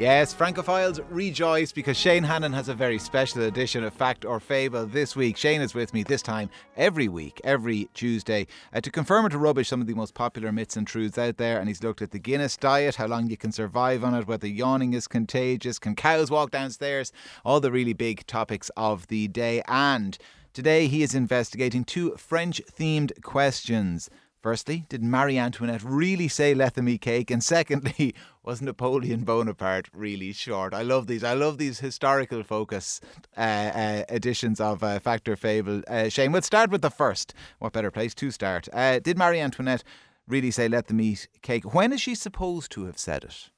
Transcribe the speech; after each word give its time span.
Yes, 0.00 0.32
Francophiles 0.32 0.98
rejoice 1.10 1.72
because 1.72 1.94
Shane 1.94 2.22
Hannon 2.22 2.54
has 2.54 2.70
a 2.70 2.74
very 2.74 2.98
special 2.98 3.42
edition 3.42 3.84
of 3.84 3.92
Fact 3.92 4.24
or 4.24 4.40
Fable 4.40 4.86
this 4.86 5.14
week. 5.14 5.36
Shane 5.36 5.60
is 5.60 5.74
with 5.74 5.92
me 5.92 6.02
this 6.02 6.22
time 6.22 6.48
every 6.74 7.06
week, 7.06 7.38
every 7.44 7.90
Tuesday, 7.92 8.46
uh, 8.72 8.80
to 8.80 8.90
confirm 8.90 9.26
or 9.26 9.28
to 9.28 9.36
rubbish 9.36 9.68
some 9.68 9.82
of 9.82 9.86
the 9.86 9.92
most 9.92 10.14
popular 10.14 10.52
myths 10.52 10.74
and 10.74 10.86
truths 10.86 11.18
out 11.18 11.36
there. 11.36 11.60
And 11.60 11.68
he's 11.68 11.82
looked 11.82 12.00
at 12.00 12.12
the 12.12 12.18
Guinness 12.18 12.56
diet, 12.56 12.94
how 12.94 13.08
long 13.08 13.28
you 13.28 13.36
can 13.36 13.52
survive 13.52 14.02
on 14.02 14.14
it, 14.14 14.26
whether 14.26 14.46
yawning 14.46 14.94
is 14.94 15.06
contagious, 15.06 15.78
can 15.78 15.94
cows 15.94 16.30
walk 16.30 16.50
downstairs, 16.50 17.12
all 17.44 17.60
the 17.60 17.70
really 17.70 17.92
big 17.92 18.26
topics 18.26 18.70
of 18.78 19.06
the 19.08 19.28
day. 19.28 19.62
And 19.68 20.16
today 20.54 20.86
he 20.86 21.02
is 21.02 21.14
investigating 21.14 21.84
two 21.84 22.16
French 22.16 22.62
themed 22.74 23.20
questions. 23.20 24.08
Firstly, 24.40 24.86
did 24.88 25.02
Marie 25.02 25.36
Antoinette 25.36 25.82
really 25.82 26.26
say 26.26 26.54
let 26.54 26.74
them 26.74 26.88
eat 26.88 27.02
cake? 27.02 27.30
And 27.30 27.44
secondly, 27.44 28.14
was 28.42 28.62
Napoleon 28.62 29.22
Bonaparte 29.22 29.88
really 29.92 30.32
short? 30.32 30.72
I 30.72 30.80
love 30.80 31.06
these. 31.08 31.22
I 31.22 31.34
love 31.34 31.58
these 31.58 31.80
historical 31.80 32.42
focus 32.42 33.02
uh, 33.36 33.40
uh, 33.40 34.04
editions 34.08 34.58
of 34.58 34.82
uh, 34.82 34.98
Fact 34.98 35.28
or 35.28 35.36
Fable. 35.36 35.82
Uh, 35.86 36.08
Shane, 36.08 36.32
we'll 36.32 36.40
start 36.40 36.70
with 36.70 36.80
the 36.80 36.90
first. 36.90 37.34
What 37.58 37.74
better 37.74 37.90
place 37.90 38.14
to 38.14 38.30
start? 38.30 38.66
Uh, 38.72 38.98
did 38.98 39.18
Marie 39.18 39.40
Antoinette 39.40 39.84
really 40.26 40.50
say 40.50 40.68
let 40.68 40.86
them 40.86 41.02
eat 41.02 41.28
cake? 41.42 41.74
When 41.74 41.92
is 41.92 42.00
she 42.00 42.14
supposed 42.14 42.72
to 42.72 42.86
have 42.86 42.98
said 42.98 43.24
it? 43.24 43.50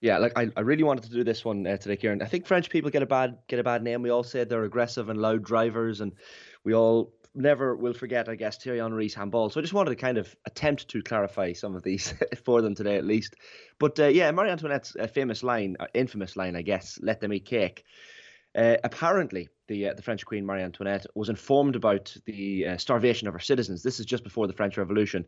Yeah, 0.00 0.18
like 0.18 0.32
I, 0.36 0.50
I 0.56 0.60
really 0.60 0.82
wanted 0.82 1.04
to 1.04 1.10
do 1.10 1.24
this 1.24 1.44
one 1.44 1.66
uh, 1.66 1.76
today, 1.76 1.96
Kieran. 1.96 2.22
I 2.22 2.26
think 2.26 2.46
French 2.46 2.68
people 2.68 2.90
get 2.90 3.02
a 3.02 3.06
bad 3.06 3.38
get 3.48 3.58
a 3.58 3.64
bad 3.64 3.82
name. 3.82 4.02
We 4.02 4.10
all 4.10 4.22
say 4.22 4.44
they're 4.44 4.64
aggressive 4.64 5.08
and 5.08 5.20
loud 5.20 5.42
drivers, 5.44 6.00
and 6.00 6.12
we 6.64 6.74
all 6.74 7.12
never 7.34 7.74
will 7.74 7.94
forget, 7.94 8.28
I 8.28 8.34
guess, 8.34 8.58
Thierry 8.58 8.78
Henry's 8.78 9.14
handball. 9.14 9.48
So 9.48 9.60
I 9.60 9.62
just 9.62 9.72
wanted 9.72 9.90
to 9.90 9.96
kind 9.96 10.18
of 10.18 10.34
attempt 10.44 10.88
to 10.88 11.02
clarify 11.02 11.52
some 11.54 11.74
of 11.74 11.82
these 11.82 12.12
for 12.44 12.60
them 12.60 12.74
today, 12.74 12.96
at 12.96 13.06
least. 13.06 13.36
But 13.78 13.98
uh, 13.98 14.08
yeah, 14.08 14.30
Marie 14.30 14.50
Antoinette's 14.50 14.94
uh, 14.96 15.06
famous 15.06 15.42
line, 15.42 15.76
uh, 15.80 15.86
infamous 15.94 16.36
line, 16.36 16.56
I 16.56 16.62
guess, 16.62 16.98
"Let 17.02 17.20
them 17.20 17.32
eat 17.32 17.46
cake." 17.46 17.84
Uh, 18.54 18.76
apparently, 18.84 19.48
the 19.68 19.88
uh, 19.88 19.94
the 19.94 20.02
French 20.02 20.24
Queen 20.26 20.44
Marie 20.44 20.62
Antoinette 20.62 21.06
was 21.14 21.28
informed 21.28 21.76
about 21.76 22.14
the 22.26 22.66
uh, 22.66 22.76
starvation 22.76 23.28
of 23.28 23.34
her 23.34 23.40
citizens. 23.40 23.82
This 23.82 24.00
is 24.00 24.06
just 24.06 24.24
before 24.24 24.46
the 24.46 24.52
French 24.52 24.76
Revolution, 24.76 25.24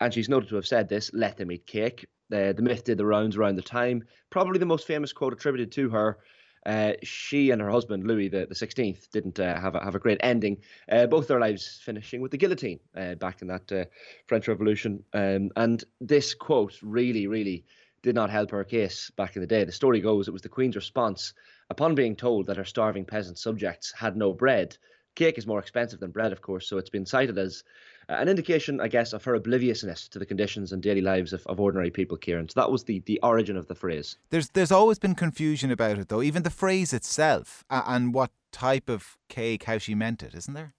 and 0.00 0.12
she's 0.12 0.28
noted 0.28 0.48
to 0.50 0.56
have 0.56 0.66
said 0.66 0.88
this: 0.88 1.10
"Let 1.12 1.36
them 1.36 1.52
eat 1.52 1.66
cake." 1.66 2.06
the 2.28 2.56
myth 2.58 2.82
did 2.82 2.98
the 2.98 3.06
rounds 3.06 3.36
around 3.36 3.54
the 3.54 3.62
time. 3.62 4.02
Probably 4.30 4.58
the 4.58 4.66
most 4.66 4.84
famous 4.84 5.12
quote 5.12 5.32
attributed 5.32 5.70
to 5.70 5.88
her 5.90 6.18
uh, 6.66 6.94
she 7.04 7.50
and 7.50 7.62
her 7.62 7.70
husband 7.70 8.06
Louis 8.06 8.28
the, 8.28 8.46
16th 8.50 9.08
didn't 9.10 9.38
uh, 9.38 9.58
have 9.58 9.76
a, 9.76 9.84
have 9.84 9.94
a 9.94 10.00
great 10.00 10.18
ending. 10.20 10.58
Uh, 10.90 11.06
both 11.06 11.28
their 11.28 11.38
lives 11.38 11.80
finishing 11.82 12.20
with 12.20 12.32
the 12.32 12.36
guillotine 12.36 12.80
uh, 12.96 13.14
back 13.14 13.40
in 13.40 13.48
that 13.48 13.70
uh, 13.72 13.84
French 14.26 14.48
Revolution. 14.48 15.02
Um, 15.14 15.50
and 15.54 15.84
this 16.00 16.34
quote 16.34 16.76
really, 16.82 17.28
really 17.28 17.64
did 18.02 18.16
not 18.16 18.30
help 18.30 18.50
her 18.50 18.64
case 18.64 19.10
back 19.16 19.36
in 19.36 19.42
the 19.42 19.46
day. 19.46 19.64
The 19.64 19.72
story 19.72 20.00
goes 20.00 20.26
it 20.26 20.32
was 20.32 20.42
the 20.42 20.48
Queen's 20.48 20.76
response 20.76 21.34
upon 21.70 21.94
being 21.94 22.16
told 22.16 22.46
that 22.46 22.56
her 22.56 22.64
starving 22.64 23.04
peasant 23.04 23.38
subjects 23.38 23.92
had 23.92 24.16
no 24.16 24.32
bread. 24.32 24.76
Cake 25.14 25.38
is 25.38 25.46
more 25.46 25.58
expensive 25.58 26.00
than 26.00 26.10
bread, 26.10 26.32
of 26.32 26.42
course, 26.42 26.68
so 26.68 26.76
it's 26.76 26.90
been 26.90 27.06
cited 27.06 27.38
as 27.38 27.64
an 28.08 28.28
indication, 28.28 28.80
I 28.80 28.88
guess, 28.88 29.12
of 29.12 29.24
her 29.24 29.34
obliviousness 29.34 30.08
to 30.08 30.18
the 30.18 30.26
conditions 30.26 30.72
and 30.72 30.82
daily 30.82 31.00
lives 31.00 31.32
of, 31.32 31.44
of 31.46 31.58
ordinary 31.58 31.90
people, 31.90 32.16
Kieran. 32.16 32.48
So 32.48 32.60
that 32.60 32.70
was 32.70 32.84
the, 32.84 33.00
the 33.06 33.18
origin 33.22 33.56
of 33.56 33.66
the 33.66 33.74
phrase. 33.74 34.16
There's 34.30 34.50
there's 34.50 34.70
always 34.70 34.98
been 34.98 35.14
confusion 35.14 35.70
about 35.70 35.98
it, 35.98 36.08
though. 36.08 36.22
Even 36.22 36.42
the 36.42 36.50
phrase 36.50 36.92
itself 36.92 37.64
uh, 37.70 37.82
and 37.86 38.14
what 38.14 38.30
type 38.52 38.88
of 38.88 39.16
cake, 39.28 39.64
how 39.64 39.78
she 39.78 39.94
meant 39.94 40.22
it, 40.22 40.34
isn't 40.34 40.54
there? 40.54 40.74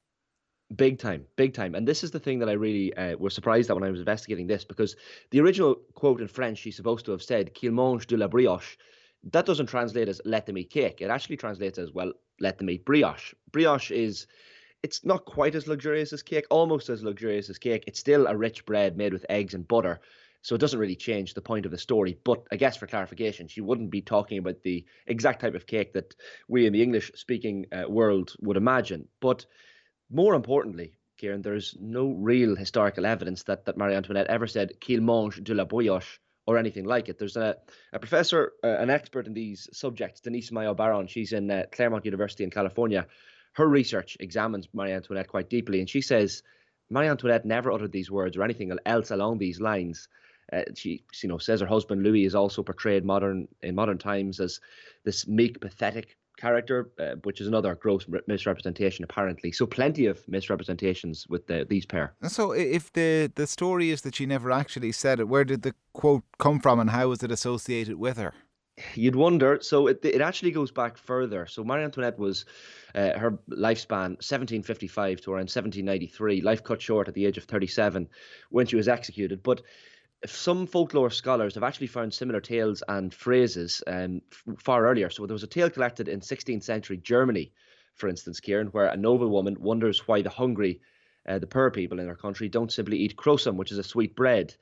Big 0.75 0.99
time, 0.99 1.25
big 1.35 1.53
time. 1.53 1.75
And 1.75 1.87
this 1.87 2.03
is 2.03 2.11
the 2.11 2.19
thing 2.19 2.39
that 2.39 2.49
I 2.49 2.53
really 2.53 2.95
uh, 2.95 3.17
was 3.17 3.33
surprised 3.33 3.69
at 3.69 3.75
when 3.75 3.83
I 3.83 3.89
was 3.89 3.99
investigating 3.99 4.47
this, 4.47 4.63
because 4.65 4.95
the 5.31 5.41
original 5.41 5.75
quote 5.95 6.21
in 6.21 6.27
French, 6.27 6.59
she's 6.59 6.75
supposed 6.75 7.05
to 7.05 7.11
have 7.11 7.23
said, 7.23 7.53
qu'il 7.53 7.71
mange 7.71 8.05
de 8.05 8.17
la 8.17 8.27
brioche. 8.27 8.77
That 9.23 9.45
doesn't 9.45 9.67
translate 9.67 10.07
as 10.07 10.22
let 10.25 10.45
them 10.45 10.57
eat 10.57 10.69
cake. 10.69 11.01
It 11.01 11.09
actually 11.09 11.38
translates 11.38 11.78
as, 11.78 11.91
well, 11.91 12.13
let 12.39 12.57
them 12.57 12.69
eat 12.69 12.85
brioche. 12.85 13.33
Brioche 13.51 13.91
is 13.91 14.28
it's 14.83 15.03
not 15.03 15.25
quite 15.25 15.55
as 15.55 15.67
luxurious 15.67 16.13
as 16.13 16.23
cake, 16.23 16.45
almost 16.50 16.89
as 16.89 17.03
luxurious 17.03 17.50
as 17.50 17.57
cake. 17.57 17.83
It's 17.88 18.00
still 18.00 18.27
a 18.27 18.35
rich 18.35 18.66
bread 18.66 18.95
made 18.95 19.13
with 19.13 19.25
eggs 19.29 19.53
and 19.53 19.67
butter. 19.67 20.00
So 20.44 20.56
it 20.56 20.61
doesn't 20.61 20.79
really 20.79 20.95
change 20.95 21.33
the 21.33 21.41
point 21.41 21.66
of 21.66 21.72
the 21.72 21.77
story. 21.77 22.17
But 22.23 22.44
I 22.51 22.56
guess 22.56 22.77
for 22.77 22.88
clarification, 22.88 23.47
she 23.47 23.61
wouldn't 23.61 23.89
be 23.89 24.01
talking 24.01 24.38
about 24.38 24.61
the 24.63 24.85
exact 25.07 25.41
type 25.41 25.56
of 25.56 25.66
cake 25.66 25.94
that 25.94 26.16
we 26.47 26.66
in 26.66 26.73
the 26.73 26.83
English 26.83 27.11
speaking 27.16 27.66
uh, 27.72 27.89
world 27.89 28.33
would 28.39 28.56
imagine. 28.56 29.07
But 29.19 29.45
more 30.09 30.35
importantly, 30.35 30.94
Kieran, 31.17 31.41
there's 31.41 31.75
no 31.81 32.11
real 32.11 32.56
historical 32.56 33.06
evidence 33.06 33.44
that, 33.44 33.66
that 33.66 33.77
Marie 33.77 33.95
Antoinette 33.95 34.27
ever 34.27 34.47
said 34.47 34.79
qu'il 34.79 35.01
mange 35.01 35.44
de 35.44 35.53
la 35.53 35.66
brioche 35.66 36.19
or 36.47 36.57
anything 36.57 36.85
like 36.85 37.09
it. 37.09 37.19
There's 37.19 37.37
a, 37.37 37.57
a 37.93 37.99
professor, 37.99 38.53
uh, 38.63 38.67
an 38.67 38.89
expert 38.89 39.27
in 39.27 39.33
these 39.33 39.69
subjects, 39.73 40.21
Denise 40.21 40.51
Mayo 40.51 40.73
Baron. 40.73 41.07
She's 41.07 41.33
in 41.33 41.51
uh, 41.51 41.63
Claremont 41.71 42.05
University 42.05 42.43
in 42.43 42.49
California 42.49 43.05
her 43.57 43.67
research 43.67 44.17
examines 44.19 44.67
Marie 44.71 44.91
Antoinette 44.91 45.27
quite 45.27 45.49
deeply, 45.49 45.79
and 45.79 45.89
she 45.89 46.01
says 46.01 46.43
Marie 46.91 47.07
Antoinette 47.07 47.43
never 47.43 47.71
uttered 47.71 47.91
these 47.91 48.11
words 48.11 48.37
or 48.37 48.43
anything 48.43 48.71
else 48.85 49.09
along 49.09 49.39
these 49.39 49.59
lines. 49.59 50.07
Uh, 50.53 50.61
she, 50.75 51.03
you 51.23 51.27
know, 51.27 51.39
says 51.39 51.59
her 51.59 51.65
husband 51.65 52.03
Louis 52.03 52.25
is 52.25 52.35
also 52.35 52.61
portrayed 52.61 53.03
modern 53.03 53.47
in 53.63 53.73
modern 53.73 53.97
times 53.97 54.39
as 54.39 54.61
this 55.03 55.27
meek, 55.27 55.59
pathetic 55.59 56.17
character, 56.37 56.91
uh, 56.99 57.15
which 57.23 57.41
is 57.41 57.47
another 57.47 57.75
gross 57.75 58.05
misrepresentation, 58.27 59.03
apparently. 59.03 59.51
So 59.51 59.65
plenty 59.65 60.05
of 60.05 60.25
misrepresentations 60.27 61.27
with 61.27 61.47
the, 61.47 61.65
these 61.69 61.85
pair. 61.85 62.13
So 62.27 62.51
if 62.51 62.93
the 62.93 63.31
the 63.35 63.47
story 63.47 63.89
is 63.89 64.01
that 64.01 64.15
she 64.15 64.25
never 64.25 64.51
actually 64.51 64.91
said 64.91 65.19
it, 65.19 65.27
where 65.27 65.43
did 65.43 65.63
the 65.63 65.73
quote 65.93 66.23
come 66.37 66.59
from, 66.59 66.79
and 66.79 66.89
how 66.89 67.09
was 67.09 67.23
it 67.23 67.31
associated 67.31 67.95
with 67.95 68.17
her? 68.17 68.33
You'd 68.93 69.15
wonder. 69.15 69.57
So 69.61 69.87
it 69.87 69.99
it 70.03 70.21
actually 70.21 70.51
goes 70.51 70.71
back 70.71 70.97
further. 70.97 71.47
So 71.47 71.63
Marie 71.63 71.83
Antoinette 71.83 72.19
was 72.19 72.45
uh, 72.93 73.17
her 73.17 73.31
lifespan 73.49 74.17
1755 74.21 75.21
to 75.21 75.31
around 75.31 75.49
1793. 75.49 76.41
Life 76.41 76.63
cut 76.63 76.81
short 76.81 77.07
at 77.07 77.15
the 77.15 77.25
age 77.25 77.37
of 77.37 77.45
37 77.45 78.07
when 78.49 78.67
she 78.67 78.75
was 78.75 78.87
executed. 78.87 79.41
But 79.41 79.63
some 80.25 80.67
folklore 80.67 81.09
scholars 81.09 81.55
have 81.55 81.63
actually 81.63 81.88
found 81.88 82.13
similar 82.13 82.41
tales 82.41 82.83
and 82.88 83.13
phrases 83.13 83.83
um, 83.88 84.22
far 84.57 84.88
earlier. 84.88 85.09
So 85.09 85.25
there 85.25 85.33
was 85.33 85.44
a 85.44 85.47
tale 85.47 85.69
collected 85.69 86.07
in 86.07 86.22
16th 86.22 86.63
century 86.63 86.97
Germany, 86.97 87.51
for 87.94 88.09
instance, 88.09 88.39
Kieran, 88.39 88.67
where 88.67 88.88
a 88.88 88.97
noblewoman 88.97 89.57
wonders 89.59 90.07
why 90.07 90.22
the 90.22 90.29
hungry, 90.29 90.81
uh, 91.27 91.39
the 91.39 91.47
poor 91.47 91.72
people 91.72 92.00
in 92.00 92.07
her 92.07 92.16
country, 92.16 92.50
don't 92.50 92.72
simply 92.72 92.97
eat 92.97 93.16
Krosem, 93.16 93.56
which 93.56 93.72
is 93.72 93.77
a 93.77 93.83
sweet 93.83 94.16
bread 94.16 94.56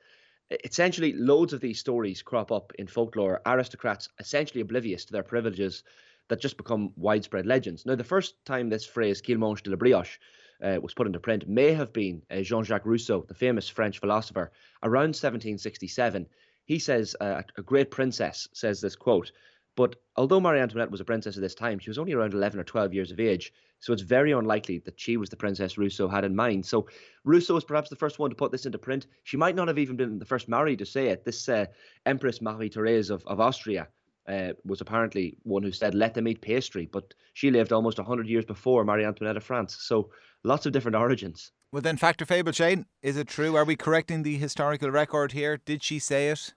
essentially 0.64 1.12
loads 1.12 1.52
of 1.52 1.60
these 1.60 1.80
stories 1.80 2.22
crop 2.22 2.52
up 2.52 2.72
in 2.78 2.86
folklore 2.86 3.40
aristocrats 3.46 4.08
essentially 4.20 4.60
oblivious 4.60 5.04
to 5.04 5.12
their 5.12 5.22
privileges 5.22 5.82
that 6.28 6.40
just 6.40 6.56
become 6.56 6.92
widespread 6.96 7.46
legends 7.46 7.84
now 7.84 7.94
the 7.94 8.04
first 8.04 8.34
time 8.44 8.68
this 8.68 8.86
phrase 8.86 9.20
qu'il 9.20 9.38
mange 9.38 9.62
de 9.62 9.70
la 9.70 9.76
brioche 9.76 10.18
uh, 10.62 10.78
was 10.82 10.94
put 10.94 11.06
into 11.06 11.20
print 11.20 11.48
may 11.48 11.72
have 11.72 11.92
been 11.92 12.22
uh, 12.30 12.40
jean-jacques 12.40 12.86
rousseau 12.86 13.24
the 13.28 13.34
famous 13.34 13.68
french 13.68 13.98
philosopher 13.98 14.50
around 14.82 15.08
1767 15.08 16.26
he 16.64 16.78
says 16.78 17.14
uh, 17.20 17.42
a 17.56 17.62
great 17.62 17.90
princess 17.90 18.48
says 18.52 18.80
this 18.80 18.96
quote 18.96 19.32
but 19.76 19.96
although 20.16 20.40
Marie 20.40 20.60
Antoinette 20.60 20.90
was 20.90 21.02
a 21.02 21.04
princess 21.04 21.36
at 21.36 21.42
this 21.42 21.54
time, 21.54 21.78
she 21.78 21.90
was 21.90 21.98
only 21.98 22.14
around 22.14 22.32
11 22.32 22.58
or 22.58 22.64
12 22.64 22.94
years 22.94 23.12
of 23.12 23.20
age. 23.20 23.52
So 23.78 23.92
it's 23.92 24.02
very 24.02 24.32
unlikely 24.32 24.78
that 24.86 24.98
she 24.98 25.18
was 25.18 25.28
the 25.28 25.36
princess 25.36 25.76
Rousseau 25.76 26.08
had 26.08 26.24
in 26.24 26.34
mind. 26.34 26.64
So 26.64 26.88
Rousseau 27.24 27.54
was 27.54 27.64
perhaps 27.64 27.90
the 27.90 27.96
first 27.96 28.18
one 28.18 28.30
to 28.30 28.36
put 28.36 28.50
this 28.50 28.64
into 28.64 28.78
print. 28.78 29.06
She 29.24 29.36
might 29.36 29.54
not 29.54 29.68
have 29.68 29.78
even 29.78 29.96
been 29.96 30.18
the 30.18 30.24
first 30.24 30.48
Marie 30.48 30.78
to 30.78 30.86
say 30.86 31.08
it. 31.08 31.26
This 31.26 31.46
uh, 31.46 31.66
Empress 32.06 32.40
Marie 32.40 32.70
Therese 32.70 33.10
of, 33.10 33.22
of 33.26 33.38
Austria 33.38 33.88
uh, 34.28 34.52
was 34.64 34.80
apparently 34.80 35.36
one 35.42 35.62
who 35.62 35.72
said, 35.72 35.94
let 35.94 36.14
them 36.14 36.28
eat 36.28 36.40
pastry. 36.40 36.88
But 36.90 37.14
she 37.34 37.50
lived 37.50 37.72
almost 37.72 37.98
100 37.98 38.26
years 38.26 38.44
before 38.44 38.84
Marie 38.84 39.04
Antoinette 39.04 39.36
of 39.36 39.44
France. 39.44 39.76
So 39.80 40.10
lots 40.44 40.66
of 40.66 40.72
different 40.72 40.96
origins. 40.96 41.52
Well, 41.72 41.82
then, 41.82 41.96
Fact 41.96 42.22
or 42.22 42.26
Fable, 42.26 42.52
Shane, 42.52 42.86
is 43.02 43.16
it 43.16 43.28
true? 43.28 43.56
Are 43.56 43.64
we 43.64 43.76
correcting 43.76 44.22
the 44.22 44.36
historical 44.36 44.90
record 44.90 45.32
here? 45.32 45.58
Did 45.64 45.82
she 45.82 45.98
say 45.98 46.28
it? 46.28 46.54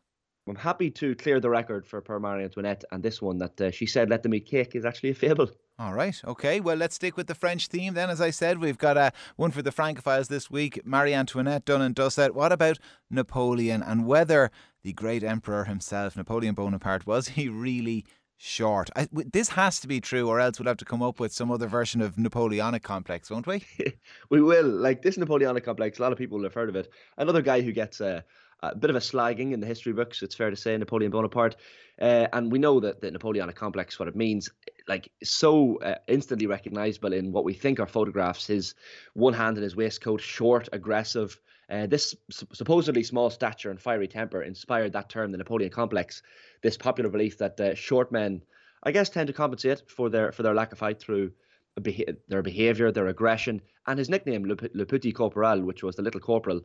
I'm 0.48 0.56
happy 0.56 0.90
to 0.92 1.16
clear 1.16 1.40
the 1.40 1.50
record 1.50 1.86
for 1.86 2.02
Per 2.02 2.20
Marie 2.20 2.44
Antoinette 2.44 2.84
and 2.92 3.04
this 3.04 3.22
one 3.22 3.38
that 3.38 3.62
uh, 3.62 3.72
she 3.72 3.86
said 3.86 4.10
let 4.10 4.24
them 4.24 4.34
eat 4.34 4.48
cake 4.48 4.76
is 4.76 4.86
actually 4.86 5.12
a 5.12 5.16
fable. 5.16 5.50
All 5.80 5.94
right. 5.94 6.22
Okay. 6.26 6.60
Well, 6.60 6.76
let's 6.76 6.96
stick 6.96 7.16
with 7.16 7.28
the 7.28 7.36
French 7.36 7.68
theme 7.68 7.94
then. 7.94 8.10
As 8.10 8.20
I 8.20 8.32
said, 8.32 8.60
we've 8.60 8.78
got 8.78 8.98
uh, 8.98 9.12
one 9.38 9.52
for 9.52 9.62
the 9.62 9.72
Francophiles 9.72 10.28
this 10.28 10.52
week 10.52 10.82
Marie 10.84 11.14
Antoinette 11.14 11.64
done 11.64 11.82
and 11.82 11.96
dusted. 11.96 12.36
What 12.36 12.52
about 12.52 12.80
Napoleon 13.10 13.82
and 13.82 14.06
whether 14.06 14.52
the 14.84 14.92
great 14.92 15.24
emperor 15.24 15.64
himself, 15.64 16.18
Napoleon 16.18 16.54
Bonaparte, 16.54 17.08
was 17.08 17.30
he 17.30 17.48
really 17.48 18.06
short? 18.36 18.90
I, 18.94 19.08
this 19.14 19.50
has 19.50 19.80
to 19.80 19.88
be 19.88 20.02
true, 20.02 20.28
or 20.28 20.42
else 20.42 20.60
we'll 20.60 20.68
have 20.68 20.76
to 20.78 20.86
come 20.86 21.02
up 21.02 21.18
with 21.18 21.32
some 21.32 21.50
other 21.50 21.68
version 21.68 22.02
of 22.02 22.18
Napoleonic 22.18 22.84
complex, 22.84 23.32
won't 23.32 23.48
we? 23.48 23.64
we 24.30 24.42
will. 24.42 24.68
Like 24.68 25.02
this 25.02 25.18
Napoleonic 25.18 25.64
complex, 25.64 25.98
a 25.98 26.02
lot 26.02 26.12
of 26.12 26.18
people 26.18 26.44
have 26.44 26.54
heard 26.54 26.68
of 26.68 26.76
it. 26.76 26.90
Another 27.18 27.42
guy 27.42 27.62
who 27.62 27.72
gets. 27.72 28.02
Uh, 28.02 28.22
a 28.62 28.76
bit 28.76 28.90
of 28.90 28.96
a 28.98 29.00
slagging 29.00 29.54
in 29.54 29.62
the 29.62 29.66
history 29.66 29.94
books. 29.94 30.22
It's 30.22 30.36
fair 30.36 30.50
to 30.50 30.56
say 30.56 30.76
Napoleon 30.76 31.12
Bonaparte, 31.12 31.56
uh, 32.02 32.28
and 32.34 32.52
we 32.52 32.60
know 32.60 32.82
that 32.82 33.00
the 33.00 33.10
Napoleonic 33.10 33.56
complex, 33.56 33.98
what 33.98 34.10
it 34.10 34.18
means, 34.18 34.50
like 34.90 35.12
so 35.24 35.78
uh, 35.78 35.96
instantly 36.08 36.48
recognizable 36.48 37.14
in 37.14 37.32
what 37.32 37.46
we 37.46 37.54
think 37.54 37.80
are 37.80 37.86
photographs. 37.86 38.48
His 38.48 38.74
one 39.14 39.34
hand 39.34 39.56
in 39.56 39.64
his 39.64 39.76
waistcoat, 39.76 40.20
short, 40.20 40.68
aggressive. 40.74 41.40
Uh, 41.70 41.86
this 41.86 42.16
supposedly 42.30 43.04
small 43.04 43.30
stature 43.30 43.70
and 43.70 43.80
fiery 43.80 44.08
temper 44.08 44.42
inspired 44.42 44.92
that 44.94 45.08
term, 45.08 45.32
the 45.32 45.38
Napoleon 45.38 45.72
complex. 45.72 46.24
This 46.64 46.76
popular 46.76 47.12
belief 47.12 47.38
that 47.38 47.60
uh, 47.60 47.76
short 47.76 48.12
men, 48.12 48.42
I 48.82 48.92
guess, 48.92 49.10
tend 49.10 49.28
to 49.28 49.34
compensate 49.34 49.84
for 49.88 50.10
their 50.10 50.32
for 50.32 50.42
their 50.42 50.56
lack 50.56 50.72
of 50.72 50.80
height 50.80 51.00
through 51.00 51.32
their 52.28 52.42
behavior, 52.42 52.92
their 52.92 53.08
aggression, 53.08 53.62
and 53.86 54.00
his 54.00 54.10
nickname, 54.10 54.44
Le, 54.46 54.56
Le 54.74 54.86
Petit 54.86 55.14
Corporal, 55.14 55.62
which 55.62 55.84
was 55.84 55.96
the 55.96 56.02
little 56.02 56.20
corporal, 56.20 56.62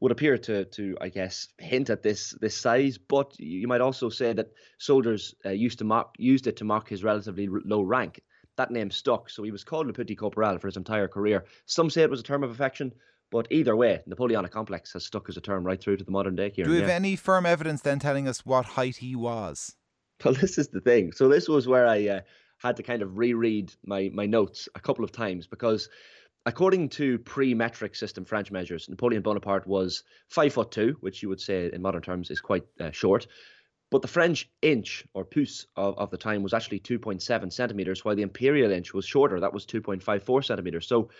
would 0.00 0.12
appear 0.12 0.36
to, 0.36 0.64
to 0.64 0.96
I 1.00 1.08
guess, 1.08 1.48
hint 1.58 1.90
at 1.90 2.02
this 2.02 2.30
this 2.40 2.56
size. 2.56 2.98
But 2.98 3.38
you 3.38 3.66
might 3.68 3.80
also 3.80 4.08
say 4.08 4.32
that 4.32 4.52
soldiers 4.78 5.34
uh, 5.44 5.50
used 5.50 5.78
to 5.78 5.84
mark 5.84 6.14
used 6.18 6.46
it 6.46 6.56
to 6.56 6.64
mark 6.64 6.88
his 6.88 7.04
relatively 7.04 7.48
low 7.48 7.82
rank. 7.82 8.20
That 8.56 8.70
name 8.70 8.90
stuck, 8.90 9.28
so 9.28 9.42
he 9.42 9.50
was 9.50 9.64
called 9.64 9.86
Le 9.86 9.92
Petit 9.92 10.16
Corporal 10.16 10.58
for 10.58 10.68
his 10.68 10.78
entire 10.78 11.08
career. 11.08 11.44
Some 11.66 11.90
say 11.90 12.02
it 12.02 12.10
was 12.10 12.20
a 12.20 12.24
term 12.24 12.42
of 12.42 12.50
affection, 12.50 12.90
but 13.30 13.46
either 13.50 13.76
way, 13.76 14.00
Napoleonic 14.06 14.50
complex 14.50 14.94
has 14.94 15.04
stuck 15.04 15.28
as 15.28 15.36
a 15.36 15.42
term 15.42 15.64
right 15.64 15.80
through 15.80 15.98
to 15.98 16.04
the 16.04 16.10
modern 16.10 16.36
day. 16.36 16.50
Kieran, 16.50 16.70
Do 16.70 16.74
we 16.74 16.80
have 16.80 16.88
yeah. 16.88 16.94
any 16.94 17.16
firm 17.16 17.44
evidence 17.44 17.82
then 17.82 17.98
telling 17.98 18.26
us 18.26 18.46
what 18.46 18.64
height 18.64 18.96
he 18.96 19.14
was? 19.14 19.76
Well, 20.24 20.32
this 20.40 20.56
is 20.56 20.68
the 20.68 20.80
thing. 20.80 21.12
So 21.12 21.28
this 21.28 21.48
was 21.48 21.68
where 21.68 21.86
I 21.86 22.08
uh, 22.08 22.20
had 22.58 22.76
to 22.76 22.82
kind 22.82 23.02
of 23.02 23.18
reread 23.18 23.74
my 23.84 24.10
my 24.12 24.26
notes 24.26 24.68
a 24.74 24.80
couple 24.80 25.04
of 25.04 25.12
times 25.12 25.46
because 25.46 25.88
according 26.46 26.88
to 26.88 27.18
pre-metric 27.18 27.96
system 27.96 28.24
French 28.24 28.50
measures, 28.52 28.88
Napoleon 28.88 29.22
Bonaparte 29.22 29.66
was 29.66 30.04
five 30.28 30.52
foot 30.52 30.70
two, 30.70 30.96
which 31.00 31.22
you 31.22 31.28
would 31.28 31.40
say 31.40 31.70
in 31.72 31.82
modern 31.82 32.02
terms 32.02 32.30
is 32.30 32.40
quite 32.40 32.64
uh, 32.80 32.92
short. 32.92 33.26
But 33.90 34.02
the 34.02 34.08
French 34.08 34.48
inch 34.62 35.04
or 35.12 35.24
pouce 35.24 35.66
of, 35.76 35.98
of 35.98 36.10
the 36.10 36.16
time 36.16 36.42
was 36.42 36.54
actually 36.54 36.80
2.7 36.80 37.52
centimeters, 37.52 38.04
while 38.04 38.16
the 38.16 38.22
imperial 38.22 38.72
inch 38.72 38.94
was 38.94 39.04
shorter. 39.04 39.40
That 39.40 39.52
was 39.52 39.66
2.54 39.66 40.44
centimeters. 40.44 40.88
So 40.88 41.10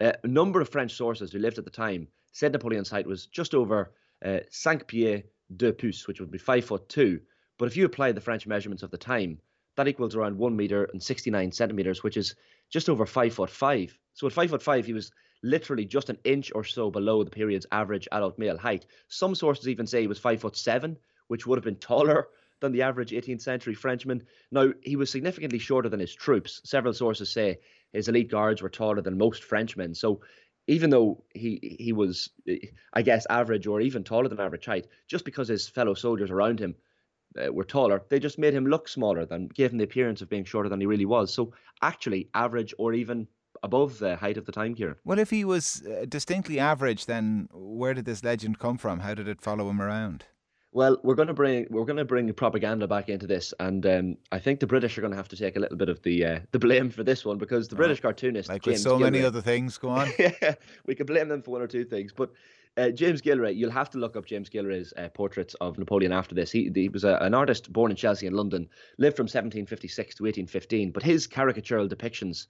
uh, 0.00 0.12
a 0.22 0.28
number 0.28 0.60
of 0.60 0.68
French 0.68 0.92
sources 0.92 1.32
who 1.32 1.38
lived 1.38 1.58
at 1.58 1.64
the 1.64 1.70
time 1.70 2.08
said 2.32 2.52
Napoleon's 2.52 2.90
height 2.90 3.06
was 3.06 3.26
just 3.26 3.54
over 3.54 3.92
uh, 4.24 4.40
cinq 4.50 4.86
pieds 4.88 5.24
deux 5.56 5.72
pouces, 5.72 6.08
which 6.08 6.20
would 6.20 6.30
be 6.30 6.38
five 6.38 6.64
foot 6.64 6.88
two. 6.88 7.20
But 7.58 7.66
if 7.66 7.76
you 7.76 7.84
apply 7.84 8.12
the 8.12 8.20
French 8.20 8.46
measurements 8.46 8.82
of 8.82 8.90
the 8.90 8.98
time, 8.98 9.38
that 9.76 9.88
equals 9.88 10.14
around 10.14 10.38
one 10.38 10.56
meter 10.56 10.84
and 10.92 11.02
69 11.02 11.52
centimeters, 11.52 12.02
which 12.02 12.16
is 12.16 12.34
just 12.70 12.88
over 12.88 13.06
five 13.06 13.34
foot 13.34 13.50
five. 13.50 13.96
So 14.14 14.26
at 14.26 14.32
five 14.32 14.50
foot 14.50 14.62
five, 14.62 14.86
he 14.86 14.92
was 14.92 15.10
literally 15.42 15.84
just 15.84 16.08
an 16.08 16.18
inch 16.24 16.50
or 16.54 16.64
so 16.64 16.90
below 16.90 17.22
the 17.22 17.30
period's 17.30 17.66
average 17.70 18.08
adult 18.10 18.38
male 18.38 18.56
height. 18.56 18.86
Some 19.08 19.34
sources 19.34 19.68
even 19.68 19.86
say 19.86 20.00
he 20.00 20.06
was 20.06 20.18
five 20.18 20.40
foot 20.40 20.56
seven, 20.56 20.96
which 21.28 21.46
would 21.46 21.58
have 21.58 21.64
been 21.64 21.76
taller 21.76 22.28
than 22.60 22.72
the 22.72 22.82
average 22.82 23.10
18th 23.10 23.42
century 23.42 23.74
Frenchman. 23.74 24.22
Now, 24.50 24.72
he 24.82 24.96
was 24.96 25.10
significantly 25.10 25.58
shorter 25.58 25.88
than 25.88 26.00
his 26.00 26.14
troops. 26.14 26.62
Several 26.64 26.94
sources 26.94 27.30
say 27.30 27.58
his 27.92 28.08
elite 28.08 28.30
guards 28.30 28.62
were 28.62 28.70
taller 28.70 29.02
than 29.02 29.18
most 29.18 29.44
Frenchmen. 29.44 29.94
So 29.94 30.22
even 30.66 30.90
though 30.90 31.24
he 31.34 31.76
he 31.78 31.92
was, 31.92 32.30
I 32.92 33.02
guess, 33.02 33.26
average 33.28 33.66
or 33.66 33.80
even 33.80 34.04
taller 34.04 34.28
than 34.28 34.40
average 34.40 34.64
height, 34.64 34.86
just 35.08 35.24
because 35.24 35.48
his 35.48 35.68
fellow 35.68 35.94
soldiers 35.94 36.30
around 36.30 36.58
him 36.58 36.74
uh, 37.38 37.52
were 37.52 37.64
taller, 37.64 38.02
they 38.08 38.18
just 38.18 38.38
made 38.38 38.54
him 38.54 38.66
look 38.66 38.88
smaller 38.88 39.26
than 39.26 39.48
gave 39.48 39.72
him 39.72 39.78
the 39.78 39.84
appearance 39.84 40.22
of 40.22 40.30
being 40.30 40.44
shorter 40.44 40.68
than 40.68 40.80
he 40.80 40.86
really 40.86 41.04
was. 41.04 41.34
So 41.34 41.52
actually, 41.82 42.30
average 42.32 42.72
or 42.78 42.94
even 42.94 43.28
above 43.64 43.98
the 43.98 44.14
height 44.14 44.36
of 44.36 44.44
the 44.44 44.52
time, 44.52 44.74
Kieran. 44.74 44.96
Well, 45.04 45.18
if 45.18 45.30
he 45.30 45.44
was 45.44 45.82
uh, 45.86 46.04
distinctly 46.06 46.60
average, 46.60 47.06
then 47.06 47.48
where 47.52 47.94
did 47.94 48.04
this 48.04 48.22
legend 48.22 48.58
come 48.58 48.78
from? 48.78 49.00
How 49.00 49.14
did 49.14 49.26
it 49.26 49.40
follow 49.40 49.68
him 49.68 49.80
around? 49.80 50.24
Well, 50.72 50.98
we're 51.04 51.14
going 51.14 51.28
to 51.28 51.34
bring 51.34 51.66
we're 51.70 51.84
going 51.84 51.98
to 51.98 52.04
bring 52.04 52.32
propaganda 52.34 52.88
back 52.88 53.08
into 53.08 53.28
this, 53.28 53.54
and 53.60 53.86
um, 53.86 54.16
I 54.32 54.40
think 54.40 54.58
the 54.58 54.66
British 54.66 54.98
are 54.98 55.00
going 55.00 55.12
to 55.12 55.16
have 55.16 55.28
to 55.28 55.36
take 55.36 55.56
a 55.56 55.60
little 55.60 55.76
bit 55.76 55.88
of 55.88 56.02
the 56.02 56.24
uh, 56.24 56.40
the 56.50 56.58
blame 56.58 56.90
for 56.90 57.04
this 57.04 57.24
one 57.24 57.38
because 57.38 57.68
the 57.68 57.76
British 57.76 58.00
cartoonist, 58.00 58.48
like 58.48 58.62
James 58.62 58.78
with 58.78 58.82
so 58.82 58.98
Gillray, 58.98 59.12
many 59.12 59.24
other 59.24 59.40
things, 59.40 59.78
go 59.78 59.90
on. 59.90 60.10
yeah, 60.18 60.54
we 60.84 60.96
could 60.96 61.06
blame 61.06 61.28
them 61.28 61.42
for 61.42 61.52
one 61.52 61.62
or 61.62 61.68
two 61.68 61.84
things, 61.84 62.12
but 62.12 62.32
uh, 62.76 62.88
James 62.90 63.22
Gillray, 63.22 63.54
you'll 63.54 63.70
have 63.70 63.88
to 63.90 63.98
look 63.98 64.16
up 64.16 64.26
James 64.26 64.48
Gillray's 64.48 64.92
uh, 64.96 65.08
portraits 65.10 65.54
of 65.60 65.78
Napoleon 65.78 66.12
after 66.12 66.34
this. 66.34 66.50
He, 66.50 66.72
he 66.74 66.88
was 66.88 67.04
a, 67.04 67.18
an 67.20 67.34
artist 67.34 67.72
born 67.72 67.92
in 67.92 67.96
Chelsea 67.96 68.26
in 68.26 68.34
London, 68.34 68.68
lived 68.98 69.16
from 69.16 69.24
1756 69.24 70.16
to 70.16 70.24
1815, 70.24 70.90
but 70.90 71.04
his 71.04 71.28
caricatural 71.28 71.88
depictions 71.88 72.48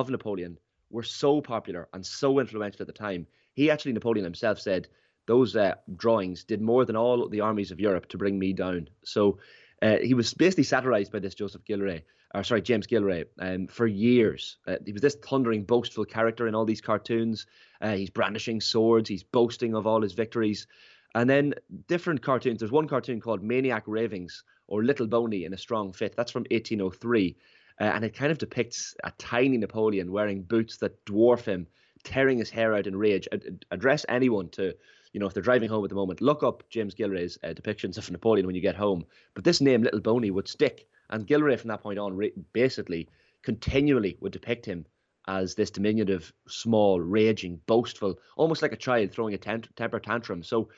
of 0.00 0.10
Napoleon 0.10 0.58
were 0.90 1.02
so 1.02 1.40
popular 1.40 1.88
and 1.92 2.04
so 2.04 2.38
influential 2.38 2.82
at 2.82 2.86
the 2.86 2.92
time. 2.92 3.26
He 3.54 3.70
actually, 3.70 3.92
Napoleon 3.92 4.24
himself, 4.24 4.58
said 4.58 4.88
those 5.26 5.54
uh, 5.54 5.74
drawings 5.96 6.44
did 6.44 6.60
more 6.60 6.84
than 6.84 6.96
all 6.96 7.28
the 7.28 7.40
armies 7.40 7.70
of 7.70 7.80
Europe 7.80 8.08
to 8.08 8.18
bring 8.18 8.38
me 8.38 8.52
down. 8.52 8.88
So 9.04 9.38
uh, 9.82 9.98
he 9.98 10.14
was 10.14 10.32
basically 10.34 10.64
satirized 10.64 11.12
by 11.12 11.18
this 11.18 11.34
Joseph 11.34 11.64
Gillray, 11.64 12.02
or 12.34 12.42
sorry, 12.42 12.62
James 12.62 12.86
Gillray, 12.86 13.26
um, 13.38 13.66
for 13.66 13.86
years. 13.86 14.56
Uh, 14.66 14.76
he 14.84 14.92
was 14.92 15.02
this 15.02 15.16
thundering, 15.16 15.64
boastful 15.64 16.06
character 16.06 16.48
in 16.48 16.54
all 16.54 16.64
these 16.64 16.80
cartoons. 16.80 17.46
Uh, 17.80 17.94
he's 17.94 18.10
brandishing 18.10 18.60
swords, 18.60 19.08
he's 19.08 19.22
boasting 19.22 19.74
of 19.74 19.86
all 19.86 20.02
his 20.02 20.14
victories. 20.14 20.66
And 21.14 21.28
then 21.28 21.54
different 21.88 22.22
cartoons. 22.22 22.60
There's 22.60 22.72
one 22.72 22.88
cartoon 22.88 23.20
called 23.20 23.42
Maniac 23.42 23.84
Ravings 23.86 24.44
or 24.66 24.82
Little 24.82 25.06
Boney 25.06 25.44
in 25.44 25.52
a 25.52 25.58
Strong 25.58 25.92
Fit. 25.92 26.14
That's 26.16 26.32
from 26.32 26.46
1803. 26.50 27.36
Uh, 27.80 27.84
and 27.84 28.04
it 28.04 28.14
kind 28.14 28.32
of 28.32 28.38
depicts 28.38 28.94
a 29.04 29.12
tiny 29.18 29.58
Napoleon 29.58 30.12
wearing 30.12 30.42
boots 30.42 30.76
that 30.78 31.04
dwarf 31.04 31.44
him, 31.44 31.66
tearing 32.04 32.38
his 32.38 32.50
hair 32.50 32.74
out 32.74 32.86
in 32.86 32.96
rage. 32.96 33.28
Ad- 33.32 33.64
address 33.70 34.04
anyone 34.08 34.48
to 34.50 34.74
you 35.12 35.20
know, 35.20 35.26
if 35.26 35.34
they're 35.34 35.42
driving 35.42 35.68
home 35.68 35.84
at 35.84 35.90
the 35.90 35.96
moment, 35.96 36.20
look 36.20 36.42
up 36.42 36.62
James 36.70 36.94
Gillray's 36.94 37.38
uh, 37.44 37.48
depictions 37.48 37.98
of 37.98 38.10
Napoleon 38.10 38.46
when 38.46 38.54
you 38.54 38.62
get 38.62 38.76
home. 38.76 39.04
But 39.34 39.44
this 39.44 39.60
name, 39.60 39.82
Little 39.82 40.00
Boney, 40.00 40.30
would 40.30 40.48
stick. 40.48 40.88
And 41.10 41.26
Gillray, 41.26 41.58
from 41.58 41.68
that 41.68 41.82
point 41.82 41.98
on, 41.98 42.16
re- 42.16 42.32
basically 42.52 43.08
continually 43.42 44.16
would 44.20 44.32
depict 44.32 44.64
him 44.64 44.86
as 45.28 45.54
this 45.54 45.70
diminutive, 45.70 46.32
small, 46.48 47.00
raging, 47.00 47.60
boastful, 47.66 48.18
almost 48.36 48.62
like 48.62 48.72
a 48.72 48.76
child 48.76 49.10
throwing 49.10 49.34
a 49.34 49.38
temper 49.38 50.00
tantrum. 50.00 50.42
So 50.42 50.70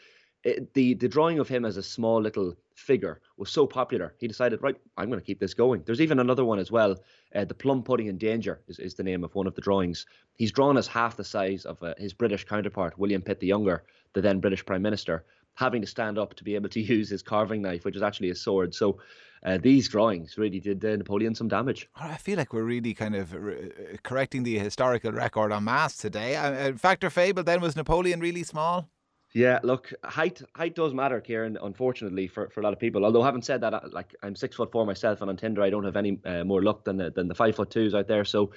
it, 0.43 0.75
the 0.75 0.95
the 0.95 1.09
drawing 1.09 1.39
of 1.39 1.49
him 1.49 1.65
as 1.65 1.77
a 1.77 1.83
small 1.83 2.21
little 2.21 2.57
figure 2.75 3.21
was 3.37 3.51
so 3.51 3.67
popular, 3.67 4.15
he 4.19 4.29
decided, 4.29 4.63
right, 4.63 4.77
I'm 4.97 5.09
going 5.09 5.21
to 5.21 5.25
keep 5.27 5.41
this 5.41 5.55
going. 5.55 5.83
There's 5.85 6.01
even 6.01 6.19
another 6.19 6.45
one 6.45 6.59
as 6.59 6.71
well. 6.71 6.97
Uh, 7.35 7.45
the 7.45 7.55
plum 7.55 7.83
pudding 7.83 8.09
in 8.09 8.19
danger 8.19 8.61
is, 8.69 8.79
is 8.79 8.95
the 8.95 9.03
name 9.03 9.25
of 9.25 9.35
one 9.35 9.47
of 9.47 9.55
the 9.55 9.61
drawings. 9.61 10.07
He's 10.35 10.53
drawn 10.53 10.77
as 10.77 10.87
half 10.87 11.17
the 11.17 11.25
size 11.25 11.65
of 11.65 11.83
uh, 11.83 11.95
his 11.99 12.13
British 12.13 12.45
counterpart, 12.45 12.99
William 12.99 13.23
Pitt 13.23 13.41
the 13.41 13.47
Younger, 13.47 13.85
the 14.13 14.21
then 14.21 14.41
British 14.41 14.65
Prime 14.65 14.83
Minister, 14.83 15.25
having 15.55 15.81
to 15.81 15.87
stand 15.87 16.19
up 16.19 16.35
to 16.35 16.45
be 16.45 16.55
able 16.57 16.69
to 16.71 16.81
use 16.95 17.09
his 17.09 17.23
carving 17.23 17.63
knife, 17.63 17.85
which 17.85 17.97
is 17.97 18.03
actually 18.03 18.31
a 18.31 18.35
sword. 18.35 18.75
So 18.75 18.99
uh, 19.45 19.59
these 19.59 19.89
drawings 19.89 20.39
really 20.39 20.61
did 20.61 20.85
uh, 20.85 20.97
Napoleon 20.97 21.35
some 21.35 21.49
damage. 21.49 21.89
I 21.95 22.17
feel 22.17 22.39
like 22.39 22.53
we're 22.53 22.63
really 22.63 22.95
kind 22.95 23.15
of 23.15 23.35
re- 23.35 23.99
correcting 24.03 24.43
the 24.43 24.59
historical 24.59 25.13
record 25.13 25.53
on 25.53 25.65
mass 25.65 25.97
today. 25.97 26.37
Uh, 26.37 26.73
fact 26.77 27.05
or 27.05 27.11
fable, 27.11 27.43
then 27.43 27.61
was 27.61 27.77
Napoleon 27.77 28.21
really 28.21 28.43
small? 28.43 28.89
Yeah, 29.35 29.59
look, 29.65 29.93
height 30.05 30.41
height 30.55 30.77
does 30.77 30.95
matter, 30.95 31.21
Kieran. 31.21 31.59
Unfortunately, 31.61 32.29
for, 32.29 32.49
for 32.51 32.61
a 32.61 32.63
lot 32.63 32.73
of 32.73 32.79
people. 32.79 33.05
Although 33.05 33.25
having 33.25 33.43
said 33.43 33.63
that, 33.63 33.93
like 33.93 34.15
I'm 34.23 34.37
six 34.37 34.55
foot 34.55 34.71
four 34.71 34.87
myself, 34.87 35.21
and 35.23 35.29
on 35.29 35.37
Tinder 35.37 35.61
I 35.61 35.71
don't 35.71 35.85
have 35.85 35.97
any 35.97 36.21
uh, 36.25 36.45
more 36.45 36.63
luck 36.63 36.85
than 36.85 36.99
the, 36.99 37.11
than 37.11 37.27
the 37.27 37.35
five 37.35 37.57
foot 37.57 37.71
twos 37.71 37.95
out 37.95 38.07
there. 38.07 38.25
So, 38.25 38.53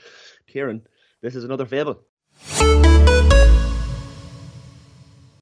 Kieran, 0.45 0.87
this 1.21 1.35
is 1.35 1.43
another 1.43 1.65
fable. 1.65 2.03